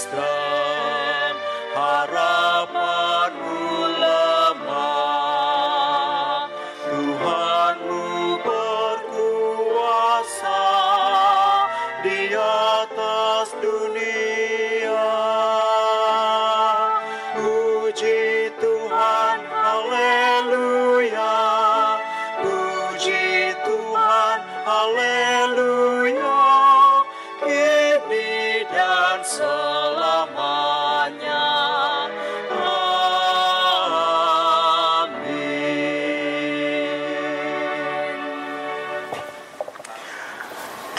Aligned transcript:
Христа. 0.00 0.39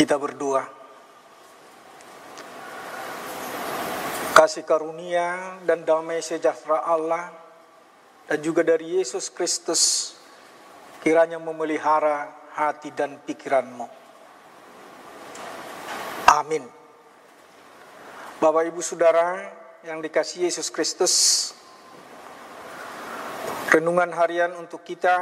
Kita 0.02 0.18
berdoa. 0.18 0.66
Kasih 4.34 4.66
karunia 4.66 5.62
dan 5.62 5.86
damai 5.86 6.26
sejahtera 6.26 6.82
Allah 6.90 7.30
dan 8.26 8.42
juga 8.42 8.66
dari 8.66 8.98
Yesus 8.98 9.30
Kristus 9.30 10.18
kiranya 11.06 11.38
memelihara 11.38 12.34
hati 12.58 12.90
dan 12.98 13.22
pikiranmu. 13.22 13.86
Amin. 16.34 16.66
Bapak 18.42 18.74
Ibu 18.74 18.82
Saudara 18.82 19.54
yang 19.86 20.02
dikasih 20.02 20.50
Yesus 20.50 20.74
Kristus, 20.74 21.14
renungan 23.70 24.10
harian 24.18 24.58
untuk 24.58 24.82
kita 24.82 25.22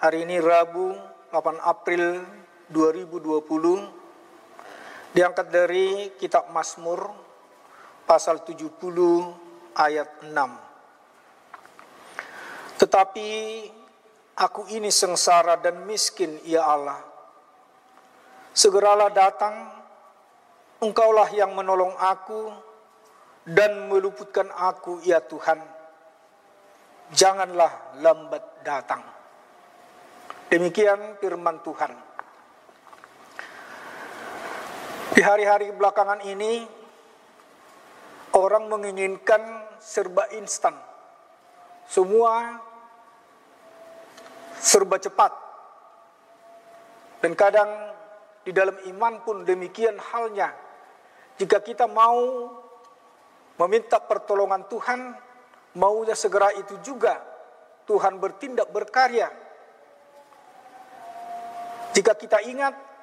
hari 0.00 0.24
ini 0.24 0.40
Rabu 0.40 0.96
8 1.28 1.60
April 1.60 2.24
2020 2.72 5.12
diangkat 5.14 5.46
dari 5.52 6.10
kitab 6.18 6.50
Mazmur 6.50 7.24
pasal 8.04 8.44
70 8.44 9.34
ayat 9.74 10.08
6. 10.26 10.30
Tetapi 12.80 13.30
aku 14.36 14.66
ini 14.74 14.90
sengsara 14.90 15.56
dan 15.56 15.86
miskin 15.86 16.40
ya 16.42 16.66
Allah. 16.66 17.00
Segeralah 18.54 19.10
datang, 19.10 19.54
engkaulah 20.78 21.26
yang 21.34 21.58
menolong 21.58 21.90
aku 21.98 22.54
dan 23.46 23.90
meluputkan 23.90 24.50
aku 24.50 25.00
ya 25.02 25.20
Tuhan. 25.22 25.58
Janganlah 27.14 27.70
lambat 28.02 28.42
datang. 28.66 29.02
Demikian 30.50 31.18
firman 31.18 31.58
Tuhan. 31.66 32.13
Di 35.14 35.22
hari-hari 35.22 35.70
belakangan 35.70 36.26
ini, 36.26 36.66
orang 38.34 38.66
menginginkan 38.66 39.62
serba 39.78 40.26
instan. 40.34 40.74
Semua 41.86 42.58
serba 44.58 44.98
cepat. 44.98 45.30
Dan 47.22 47.38
kadang 47.38 47.94
di 48.42 48.50
dalam 48.50 48.74
iman 48.90 49.22
pun 49.22 49.46
demikian 49.46 49.94
halnya. 50.02 50.50
Jika 51.38 51.62
kita 51.62 51.86
mau 51.86 52.50
meminta 53.54 54.02
pertolongan 54.02 54.66
Tuhan, 54.66 55.14
maunya 55.78 56.18
segera 56.18 56.50
itu 56.58 56.74
juga 56.82 57.22
Tuhan 57.86 58.18
bertindak 58.18 58.66
berkarya. 58.74 59.30
Jika 61.94 62.18
kita 62.18 62.42
ingat 62.50 62.93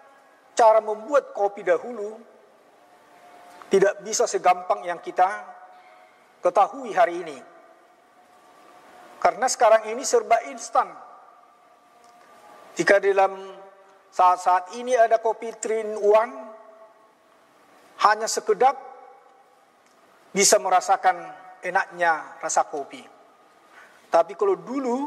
cara 0.56 0.80
membuat 0.84 1.32
kopi 1.32 1.64
dahulu, 1.66 2.20
tidak 3.72 4.04
bisa 4.04 4.28
segampang 4.28 4.84
yang 4.84 5.00
kita 5.00 5.28
ketahui 6.44 6.92
hari 6.92 7.24
ini. 7.24 7.38
Karena 9.22 9.46
sekarang 9.46 9.88
ini 9.94 10.02
serba 10.02 10.42
instan. 10.50 10.90
Jika 12.74 12.98
dalam 12.98 13.38
saat-saat 14.10 14.76
ini 14.76 14.98
ada 14.98 15.22
kopi 15.22 15.54
trin 15.62 15.94
one, 15.96 16.36
hanya 18.02 18.26
sekedap 18.26 18.74
bisa 20.34 20.58
merasakan 20.58 21.16
enaknya 21.62 22.42
rasa 22.42 22.66
kopi. 22.66 23.06
Tapi 24.12 24.34
kalau 24.36 24.58
dulu 24.58 24.98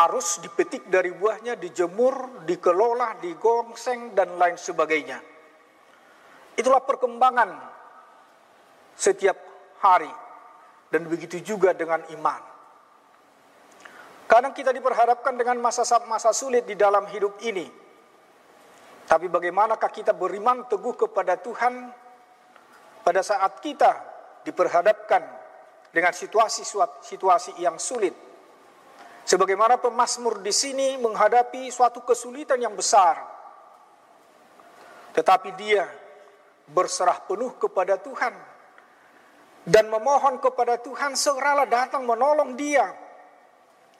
harus 0.00 0.40
dipetik 0.40 0.88
dari 0.88 1.12
buahnya, 1.12 1.60
dijemur, 1.60 2.44
dikelola, 2.48 3.20
digongseng, 3.20 4.16
dan 4.16 4.40
lain 4.40 4.56
sebagainya. 4.56 5.20
Itulah 6.56 6.80
perkembangan 6.80 7.50
setiap 8.96 9.36
hari. 9.84 10.12
Dan 10.90 11.06
begitu 11.06 11.38
juga 11.38 11.70
dengan 11.70 12.02
iman. 12.18 12.42
Kadang 14.26 14.50
kita 14.50 14.74
diperhadapkan 14.74 15.38
dengan 15.38 15.58
masa-masa 15.62 16.34
sulit 16.34 16.66
di 16.66 16.74
dalam 16.74 17.06
hidup 17.06 17.38
ini. 17.46 17.66
Tapi 19.06 19.26
bagaimanakah 19.30 19.90
kita 19.90 20.14
beriman 20.14 20.66
teguh 20.66 20.94
kepada 21.06 21.38
Tuhan 21.38 21.94
pada 23.02 23.22
saat 23.22 23.58
kita 23.62 23.90
diperhadapkan 24.46 25.22
dengan 25.90 26.14
situasi-situasi 26.14 27.58
yang 27.58 27.78
sulit. 27.78 28.29
Sebagaimana 29.24 29.78
pemazmur 29.78 30.42
di 30.42 30.50
sini 30.50 30.98
menghadapi 30.98 31.70
suatu 31.70 32.02
kesulitan 32.02 32.58
yang 32.58 32.74
besar. 32.74 33.20
Tetapi 35.14 35.50
dia 35.58 35.86
berserah 36.70 37.18
penuh 37.26 37.54
kepada 37.58 37.98
Tuhan 37.98 38.34
dan 39.66 39.90
memohon 39.90 40.38
kepada 40.38 40.78
Tuhan 40.80 41.18
segeralah 41.18 41.66
datang 41.66 42.06
menolong 42.06 42.54
dia 42.54 42.94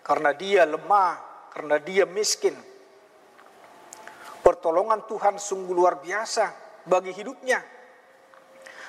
karena 0.00 0.32
dia 0.32 0.64
lemah, 0.64 1.20
karena 1.53 1.76
dia 1.76 2.09
miskin. 2.09 2.56
Pertolongan 4.41 5.04
Tuhan 5.04 5.36
sungguh 5.36 5.76
luar 5.76 6.00
biasa 6.00 6.48
bagi 6.88 7.12
hidupnya. 7.12 7.60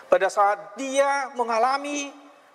Pada 0.07 0.27
saat 0.31 0.75
dia 0.79 1.31
mengalami 1.35 2.11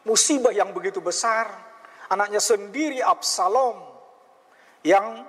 musibah 0.08 0.52
yang 0.52 0.72
begitu 0.72 1.04
besar, 1.04 1.65
anaknya 2.10 2.40
sendiri 2.42 3.02
Absalom 3.02 3.82
yang 4.86 5.24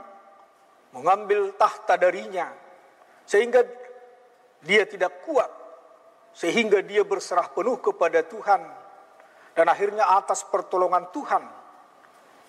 mengambil 0.94 1.54
tahta 1.57 1.98
darinya 1.98 2.50
sehingga 3.28 3.66
dia 4.63 4.86
tidak 4.86 5.25
kuat 5.25 5.50
sehingga 6.34 6.81
dia 6.86 7.01
berserah 7.01 7.50
penuh 7.51 7.81
kepada 7.81 8.22
Tuhan 8.25 8.62
dan 9.57 9.66
akhirnya 9.66 10.06
atas 10.06 10.46
pertolongan 10.46 11.10
Tuhan 11.10 11.44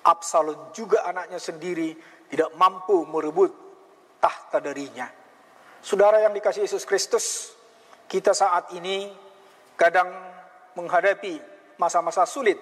Absalom 0.05 0.73
juga 0.73 1.05
anaknya 1.09 1.41
sendiri 1.41 1.97
tidak 2.29 2.53
mampu 2.57 3.05
merebut 3.09 3.53
tahta 4.21 4.61
darinya. 4.61 5.09
Saudara 5.81 6.21
yang 6.21 6.35
dikasih 6.37 6.65
Yesus 6.69 6.85
Kristus, 6.85 7.57
kita 8.11 8.33
saat 8.37 8.73
ini 8.77 9.09
kadang 9.79 10.11
menghadapi 10.75 11.41
masa-masa 11.79 12.27
sulit 12.27 12.59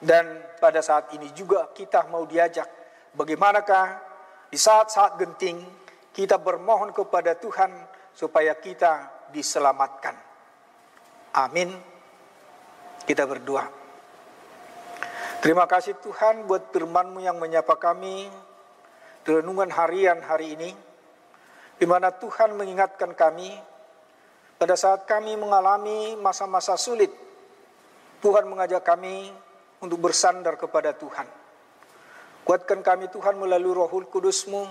dan 0.00 0.44
pada 0.60 0.84
saat 0.84 1.12
ini 1.16 1.32
juga 1.32 1.72
kita 1.72 2.08
mau 2.12 2.28
diajak 2.28 2.68
bagaimanakah 3.16 3.86
di 4.52 4.58
saat-saat 4.60 5.16
genting 5.16 5.64
kita 6.12 6.40
bermohon 6.40 6.92
kepada 6.92 7.36
Tuhan 7.36 7.72
supaya 8.16 8.56
kita 8.56 9.28
diselamatkan. 9.32 10.16
Amin. 11.36 11.68
Kita 13.04 13.28
berdoa. 13.28 13.68
Terima 15.44 15.68
kasih 15.68 16.00
Tuhan 16.00 16.48
buat 16.48 16.72
firman-Mu 16.72 17.20
yang 17.20 17.36
menyapa 17.36 17.76
kami 17.76 18.32
di 19.22 19.30
renungan 19.30 19.68
harian 19.68 20.24
hari 20.24 20.56
ini. 20.56 20.70
Di 21.76 21.84
mana 21.84 22.08
Tuhan 22.08 22.56
mengingatkan 22.56 23.12
kami 23.12 23.52
pada 24.56 24.72
saat 24.80 25.04
kami 25.04 25.36
mengalami 25.36 26.16
masa-masa 26.16 26.80
sulit. 26.80 27.12
Tuhan 28.24 28.48
mengajak 28.48 28.80
kami 28.80 29.28
untuk 29.86 30.10
bersandar 30.10 30.58
kepada 30.58 30.92
Tuhan. 30.92 31.26
Kuatkan 32.46 32.82
kami 32.82 33.10
Tuhan 33.10 33.38
melalui 33.38 33.74
rohul 33.74 34.06
kudusmu, 34.06 34.66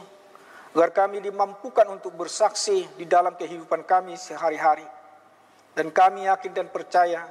agar 0.76 0.92
kami 0.92 1.24
dimampukan 1.24 1.88
untuk 1.88 2.20
bersaksi 2.20 2.84
di 3.00 3.08
dalam 3.08 3.40
kehidupan 3.40 3.88
kami 3.88 4.20
sehari-hari. 4.20 4.84
Dan 5.76 5.92
kami 5.92 6.28
yakin 6.28 6.52
dan 6.52 6.68
percaya 6.68 7.24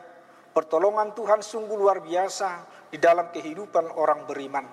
pertolongan 0.53 1.13
Tuhan 1.13 1.41
sungguh 1.45 1.77
luar 1.77 2.01
biasa 2.01 2.65
di 2.89 2.97
dalam 2.97 3.29
kehidupan 3.33 3.93
orang 3.97 4.25
beriman. 4.29 4.65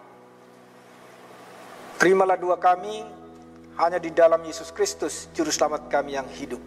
Terimalah 2.00 2.36
doa 2.40 2.60
kami 2.60 3.04
hanya 3.80 4.00
di 4.00 4.12
dalam 4.12 4.44
Yesus 4.44 4.72
Kristus, 4.76 5.32
Juru 5.32 5.52
Selamat 5.52 5.88
kami 5.88 6.20
yang 6.20 6.28
hidup. 6.32 6.60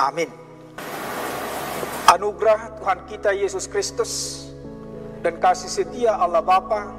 Amin. 0.00 0.28
Anugerah 2.08 2.76
Tuhan 2.76 2.98
kita 3.08 3.32
Yesus 3.32 3.64
Kristus 3.68 4.41
dan 5.22 5.38
kasih 5.38 5.70
setia 5.70 6.18
Allah 6.18 6.42
Bapa 6.42 6.90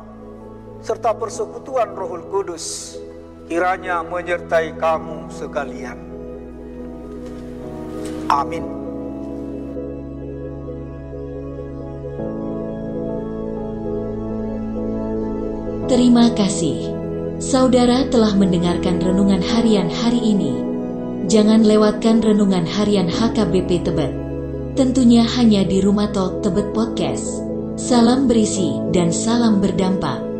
serta 0.79 1.11
persekutuan 1.15 1.91
Rohul 1.91 2.23
Kudus 2.31 2.95
kiranya 3.51 3.99
menyertai 4.03 4.79
kamu 4.79 5.27
sekalian. 5.27 5.99
Amin. 8.31 8.63
Terima 15.91 16.31
kasih. 16.33 16.89
Saudara 17.43 18.07
telah 18.07 18.33
mendengarkan 18.39 19.03
renungan 19.03 19.43
harian 19.43 19.91
hari 19.91 20.17
ini. 20.23 20.63
Jangan 21.27 21.67
lewatkan 21.67 22.23
renungan 22.23 22.63
harian 22.63 23.11
HKBP 23.11 23.83
Tebet. 23.83 24.15
Tentunya 24.73 25.27
hanya 25.37 25.67
di 25.67 25.83
Rumah 25.83 26.09
Talk 26.15 26.41
Tebet 26.41 26.71
Podcast. 26.71 27.52
Salam 27.73 28.29
berisi 28.29 28.77
dan 28.93 29.09
salam 29.09 29.57
berdampak. 29.57 30.32